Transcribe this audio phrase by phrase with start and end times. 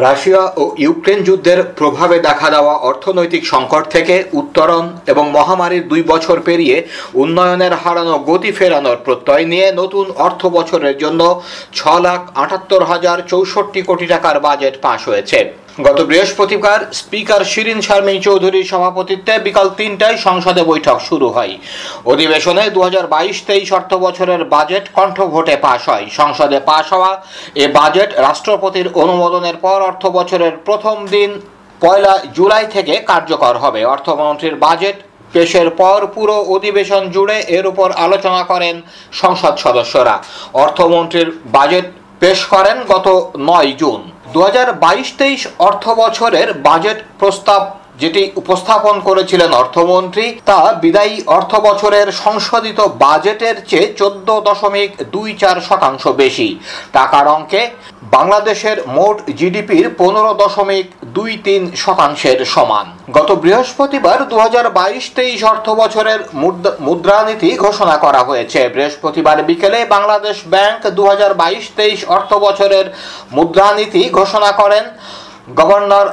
[0.00, 6.36] Russia ও Ukraine যুদ্ধের প্রভাবে দেখা দেওয়া অর্থনৈতিক সংকট থেকে উত্তরণ এবং মহামারীর দুই বছর
[6.40, 6.76] পেরিয়ে
[7.14, 11.20] উন্নয়নের হারানো গতি ফেরানোর প্রত্যয় নিয়ে নতুন অর্থ বছরের জন্য
[11.74, 15.38] ছ লাখ আটাত্তর হাজার চৌষট্টি কোটি টাকার বাজেট পাশ হয়েছে।
[15.78, 21.54] গত বৃহস্পতিবার স্পিকার শিরিন শারমিন চৌধুরীর সভাপতিত্বে বিকাল তিনটায় সংসদে বৈঠক শুরু হয়।
[22.12, 27.22] অধিবেশনে দু হাজার বাইশ তেইশ অর্থ বছরের বাজেট কণ্ঠ ভোটে পাশ হয়। সংসদে পাশ হওয়া
[27.54, 31.40] এ বাজেট রাষ্ট্রপতির অনুমোদনের পর অর্থ বছরের প্রথম দিন
[31.80, 34.96] পয়লা জুলাই থেকে কার্যকর হবে। অর্থমন্ত্রীর বাজেট
[35.32, 40.14] পেশের পর পুরো অধিবেশন জুড়ে এর উপর আলোচনা করেন সংসদ সদস্যরা।
[40.64, 41.86] অর্থমন্ত্রীর বাজেট
[42.20, 43.06] পেশ করেন গত
[43.38, 47.62] নয় জুন। দু হাজার বাইশ তেইশ অর্থ বছরের বাজেট প্রস্তাব
[48.02, 55.56] যেটি উপস্থাপন করেছিলেন অর্থমন্ত্রী, তা বিদায়ী অর্থ বছরের সংশোধিত বাজেটের চেয়ে চোদ্দ দশমিক দুই চার
[55.60, 56.48] শতাংশ বেশি।
[56.92, 57.62] টাকার অঙ্কে
[58.14, 65.40] বাংলাদেশের মোট জিডিপির পনেরো দশমিক দুই তিন শতাংশের সমান। গত বৃহস্পতিবার দু হাজার বাইশ তেইশ
[65.52, 66.20] অর্থ বছরের
[66.86, 72.86] মুদ্রানীতি ঘোষণা করা হয়েছে। বৃহস্পতিবার বিকেলে বাংলাদেশ ব্যাংক দু হাজার বাইশ তেইশ অর্থ বছরের
[73.36, 74.84] মুদ্রানীতি ঘোষণা করেন
[75.58, 76.06] গভর্নর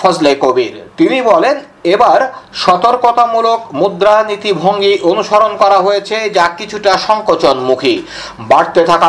[0.00, 2.20] ফজলে কবির। তিনি বলেন এবার
[2.52, 7.94] সতর্কতামূলক মুদ্রানীতি ভঙ্গি অনুসরণ করা হয়েছে যা কিছুটা সংকোচনমুখী।
[8.50, 9.08] বাড়তে থাকা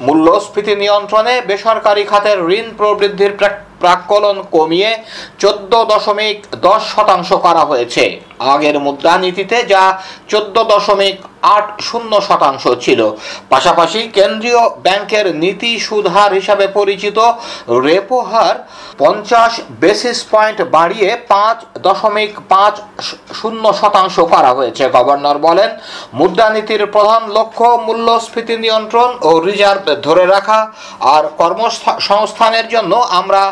[0.00, 3.32] মূল্যস্ফীতি নিয়ন্ত্রণে বেসরকারি খাতের ঋণ প্রবৃদ্ধির
[3.80, 4.90] প্রাক্কলন কমিয়ে
[5.38, 8.04] চোদ্দ দশমিক দশ শতাংশ করা হয়েছে।
[8.52, 9.82] আগের মুদ্রানীতিতে যা
[10.28, 11.16] চোদ্দ দশমিক
[11.56, 13.00] আট শূন্য শতাংশ ছিল।
[13.48, 17.18] পাশাপাশি কেন্দ্রীয় ব্যাংকের নীতি সুধার হিসাবে পরিচিত
[17.86, 18.56] রেপো হার
[18.98, 19.52] পঞ্চাশ
[19.82, 22.13] বেসিস পয়েন্ট বাড়িয়ে পাঁচ দশমিক
[22.52, 22.74] পাঁচ
[23.40, 25.70] শূন্য শতাংশ করা হয়েছে। গভর্নর বলেন,
[26.18, 30.60] মুদ্রানীতির প্রধান লক্ষ্য মূল্যস্ফীতি নিয়ন্ত্রণ ও রিজার্ভ ধরে রাখা,
[31.14, 33.42] আর কর্মসংস্থানের জন্য আমরা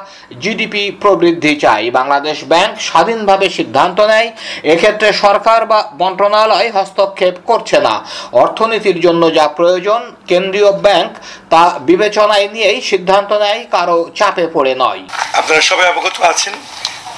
[0.43, 4.28] জিডিপি প্রবৃদ্ধি চাই। বাংলাদেশ ব্যাংক স্বাধীনভাবে সিদ্ধান্ত নেয়,
[4.73, 7.94] এক্ষেত্রে সরকার বা মন্ত্রণালয় হস্তক্ষেপ করছে না।
[8.43, 10.00] অর্থনীতির জন্য যা প্রয়োজন,
[10.31, 11.11] কেন্দ্রীয় ব্যাংক
[11.53, 15.03] তা বিবেচনায় নিয়েই সিদ্ধান্ত নেয় কারও চাপে পড়ে নয়।
[15.41, 16.55] আপনারা সবাই অবগত আছেন।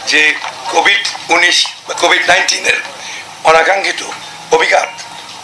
[0.06, 0.22] যে
[0.70, 2.78] কোভিড উনিশ বা কোভিড নাইন্টিনের
[3.44, 4.00] অনাকাঙ্ক্ষিত
[4.52, 4.90] অভিঘাত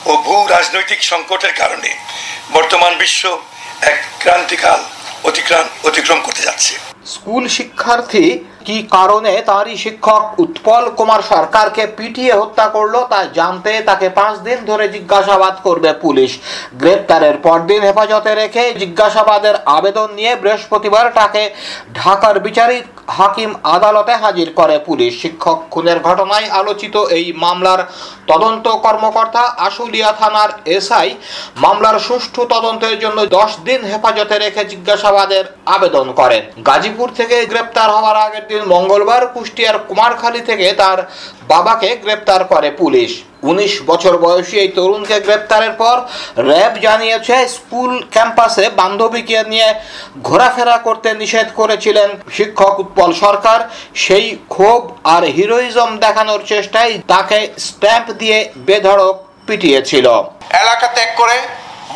[0.06, 1.90] ও ভূ রাজনৈতিক সংকটের কারণে
[2.52, 3.22] বর্তমান বিশ্ব
[3.82, 4.80] এক ক্রান্তিকাল
[5.24, 6.74] অতিক্রাম অতিক্রম করতে যাচ্ছে।
[7.06, 8.24] স্কুল শিক্ষার্থী
[8.64, 14.58] কি কারণে তারই শিক্ষক উৎপল কুমার সরকারকে পিটিয়ে হত্যা করল তা জানতে তাকে পাঁচ দিন
[14.66, 16.30] ধরে জিজ্ঞাসাবাদ করবে পুলিশ।
[16.72, 21.42] গ্রেপ্তারের পরদিন হেফাজতে রেখে জিজ্ঞাসাবাদের আবেদন নিয়ে বৃহস্পতিবার তাকে
[21.94, 27.80] ঢাকার বিচারিক হাকিম আদালতে হাজির করে পুলিশ শিক্ষক। খুনের ঘটনায় আলোচিত এই মামলার
[28.26, 31.10] তদন্ত কর্মকর্তা আশুলিয়া থানার এসআই।
[31.56, 38.16] মামলার সুষ্ঠু তদন্তের জন্য দশ দিন হেফাজতে রেখে জিজ্ঞাসাবাদের আবেদন করেন। গাজীপুর থেকে গ্রেপ্তার হওয়ার
[38.16, 40.98] আগের দিন মঙ্গলবার কুষ্টিয়ার কুমারখালী থেকে তার
[41.48, 45.96] বাবাকে গ্রেপ্তার করে পুলিশ। উনিশ বছর বয়সী এই তরুণকে গ্রেপ্তারের পর
[46.48, 49.68] র্যাব জানিয়েছে, স্কুল ক্যাম্পাসে বান্ধবীকে নিয়ে
[50.28, 53.58] ঘোরাফেরা করতে নিষেধ করেছিলেন শিক্ষক উৎপল সরকার।
[54.04, 54.82] সেই ক্ষোভ
[55.14, 59.14] আর হিরোইজম দেখানোর চেষ্টায় তাকে স্ট্যাম্প দিয়ে বেধড়ক
[59.46, 60.06] পিটিয়েছিল।
[60.62, 61.36] এলাকা ত্যাগ করে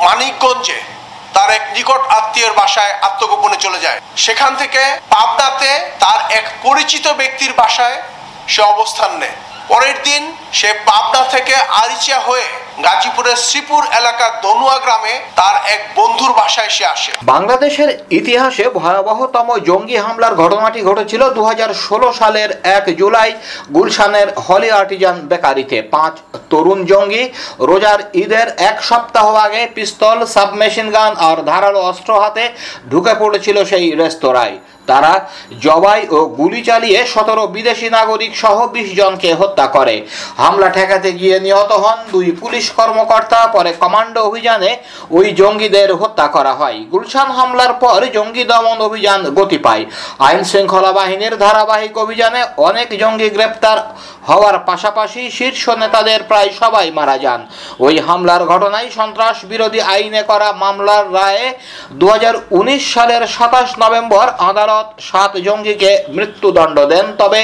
[0.04, 0.78] মানিকগঞ্জে
[1.34, 4.82] তার এক নিকট আত্মীয়ের বাসায় আত্মগোপনে চলে যায়। সেখান থেকে
[5.14, 5.70] পাবনাতে
[6.02, 7.98] তার এক পরিচিত ব্যক্তির বাসায়
[8.52, 9.36] সে অবস্থান নেয়।
[9.70, 10.22] পরের দিন
[10.58, 12.48] সে পাবনা থেকে আরিচা হয়ে
[12.86, 19.96] গাজীপুরের শ্রীপুর এলাকার দনুয়া গ্রামে তার এক বন্ধুর বাসায় সে আসে। বাংলাদেশের ইতিহাসে ভয়াবহতম জঙ্গি
[20.04, 23.30] হামলার ঘটনাটি ঘটেছিল দু হাজার ষোলো সালের এক জুলাই
[23.76, 26.14] গুলশানের হলি আর্টিজান বেকারিতে। পাঁচ
[26.50, 27.24] তরুণ জঙ্গি
[27.68, 32.44] রোজার ঈদের এক সপ্তাহ আগে পিস্তল, সাবমেশিন গান আর ধারালো অস্ত্র হাতে
[32.90, 34.56] ঢুকে পড়েছিল সেই রেস্তোরাঁয়।
[34.86, 35.12] তারা
[35.66, 39.96] জবাই ও গুলি চালিয়ে সতেরো বিদেশি নাগরিক সহ বিশ জনকে হত্যা করে।
[40.42, 44.70] হামলা ঠেকাতে গিয়ে নিহত হন দুই পুলিশ কর্মকর্তা, পরে কমান্ডো অভিযানে
[45.16, 49.84] ওই জঙ্গিদের হত্যা করা হয়। গুলশান হামলার পর জঙ্গি দমন অভিযান গতি পায়।
[50.28, 53.78] আইন শৃঙ্খলা বাহিনীর ধারাবাহিক অভিযানে অনেক জঙ্গি গ্রেপ্তার
[54.28, 57.40] হওয়ার পাশাপাশি শীর্ষ নেতাদের প্রায় সবাই মারা যান।
[57.86, 61.46] ওই হামলার ঘটনায় সন্ত্রাস বিরোধী আইনে করা মামলার রায়ে
[62.00, 64.72] দু হাজার উনিশ সালের সাতাশ নভেম্বর আদালত
[65.08, 67.40] সাত জঙ্গিকে মৃত্যুদণ্ড দেন, তবে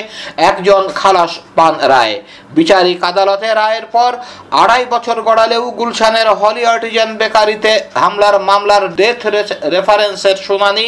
[0.50, 2.16] একজন খালাস পান রায়।
[2.58, 4.12] বিচারিক আদালতে রায়ের পর
[4.62, 7.72] আড়াই বছর গড়ালেও গুলশানের হলি আর্টিজান বেকারিতে
[8.02, 9.20] হামলার মামলার ডেথ
[9.74, 10.86] রেফারেন্সের শুনানি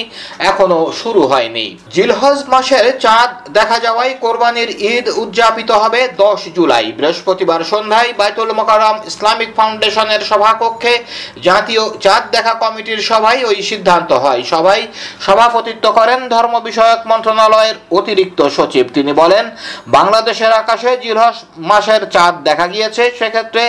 [0.50, 7.60] এখনও শুরু হয়নি। জিলহজ মাসের চাঁদ দেখা যাওয়ায় কোরবানির ঈদ উদযাপিত হবে দশ জুলাই। বৃহস্পতিবার
[7.72, 10.94] সন্ধ্যায় বাইতুল মোকারম ইসলামিক ফাউন্ডেশনের সভাকক্ষে
[11.48, 14.84] জাতীয় চাঁদ দেখা কমিটির সভায় ওই সিদ্ধান্ত হয়। সভায়
[15.26, 19.44] সভাপতিত্ব করেন ধর্ম বিষয়ক মন্ত্রণালয়ের অতিরিক্ত সচিব। তিনি বলেন,
[19.96, 21.36] বাংলাদেশের আকাশে জিলহজ
[21.70, 23.62] মাসের চাঁদ দেখা গিয়েছে। সেক্ষেত্রে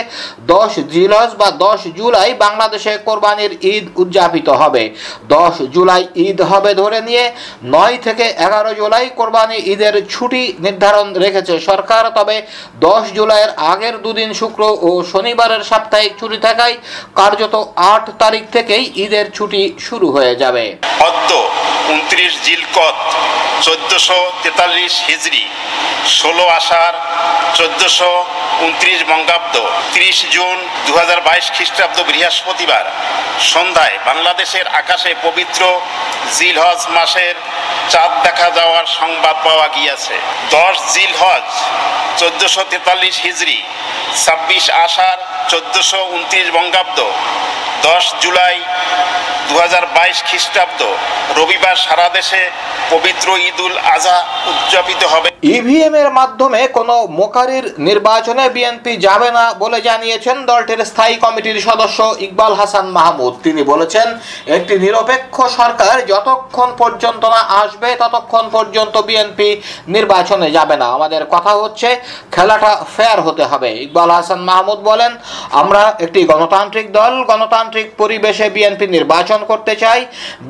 [0.52, 4.82] দশ জিলহজ বা দশ জুলাই বাংলাদেশে কোরবানির ঈদ উদযাপিত হবে।
[5.34, 7.24] দশ জুলাই ঈদ হবে ধরে নিয়ে
[7.74, 12.36] নয় থেকে এগারো জুলাই কোরবানি ঈদের ছুটি নির্ধারণ রেখেছে সরকার। তবে
[12.86, 16.76] দশ জুলাইয়ের আগের দুদিন শুক্র ও শনিবারের সাপ্তাহিক ছুটি থাকায়
[17.20, 17.54] কার্যত
[17.92, 20.64] আট তারিখ থেকেই ঈদের ছুটি শুরু হয়ে যাবে।
[21.94, 22.98] উনত্রিশ জিলকত
[23.66, 25.44] চোদ্দশো তেতাল্লিশ হিজড়ি
[26.18, 26.96] ষোলো আষাঢ়,
[27.58, 28.12] চোদ্দশো
[28.66, 29.54] উনত্রিশ বঙ্গাব্দ,
[29.94, 30.56] ত্রিশ জুন
[30.86, 30.92] দু
[31.56, 32.84] খ্রিস্টাব্দ বৃহস্পতিবার,
[33.52, 35.62] সন্ধ্যায় বাংলাদেশের আকাশে পবিত্র
[36.36, 37.36] জিলহজ মাসের
[37.92, 40.14] চাঁদ দেখা যাওয়ার সংবাদ পাওয়া গিয়েছে।
[40.56, 41.46] দশ জিলহজ,
[42.20, 43.58] চোদ্দশো তেতাল্লিশ হিজড়ি
[44.24, 45.20] ছাব্বিশ আষাঢ়,
[45.50, 46.98] চোদ্দশো উনত্রিশ বঙ্গাব্দ,
[47.88, 48.58] দশ জুলাই
[49.48, 49.54] দু
[50.28, 50.80] খ্রিস্টাব্দ
[51.38, 52.42] রবিবার সারা দেশে
[52.92, 54.18] পবিত্র ঈদ উল আজহা
[54.50, 61.14] উদযাপিত হবে। ইভিএম এর মাধ্যমে কোনো মোকারির নির্বাচনে বিএনপি যাবে না বলে জানিয়েছেন দলটির স্থায়ী
[61.24, 64.06] কমিটির সদস্য ইকবাল হাসান মাহমুদ। তিনি বলেছেন,
[64.56, 69.48] একটি নিরপেক্ষ সরকার যতক্ষণ পর্যন্ত না আসবে, ততক্ষণ পর্যন্ত বিএনপি
[69.94, 71.88] নির্বাচনে যাবে না। আমাদের কথা হচ্ছে,
[72.34, 75.12] খেলাটা ফেয়ার হতে হবে। ইকবাল হাসান মাহমুদ বলেন,
[75.60, 80.00] আমরা একটি গণতান্ত্রিক দল, গণতান্ত্রিক পরিবেশে বিএনপি নির্বাচন করতে চাই।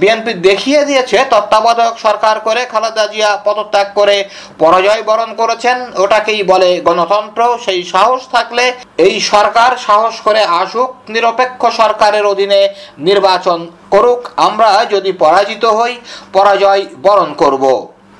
[0.00, 4.16] বিএনপি দেখিয়ে দিয়েছে, তত্ত্বাবধায়ক সরকার করে খালেদা জিয়া পদত্যাগ করে
[4.62, 8.64] পরাজয় বরণ করেছেন, ওটাকেই বলে গণতন্ত্র। সেই সাহস থাকলে
[9.06, 12.60] এই সরকার সাহস করে আসুক, নিরপেক্ষ সরকারের অধীনে
[13.08, 13.58] নির্বাচন
[13.94, 15.94] করুক। আমরা যদি পরাজিত হই,
[16.32, 17.64] পরাজয় বরণ করব।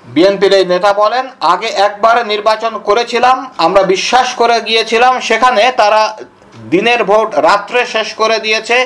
[0.05, 3.37] বিএনপির এই নেতা বলেন, আগে একবার নির্বাচন করেছিলাম,
[3.67, 6.03] আমরা বিশ্বাস করে গিয়েছিলাম, সেখানে তারা
[6.73, 8.77] দিনের ভোট রাত্রে শেষ করে দিয়েছে,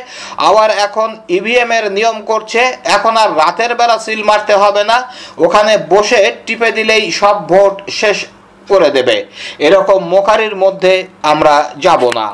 [0.49, 2.61] আবার এখন ইভিএম এর নিয়ম করছে,
[2.97, 4.99] এখন আর রাতের বেলা সিল মারতে হবে না,
[5.45, 8.19] ওখানে বসে টিপে দিলেই সব ভোট শেষ
[8.69, 9.17] করে দেবে।
[9.67, 10.95] এরকম মোকারির মধ্যে
[11.33, 11.55] আমরা
[11.85, 12.27] যাব না।